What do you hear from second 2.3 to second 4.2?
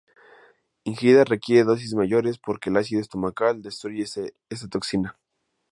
porque el ácido estomacal destruye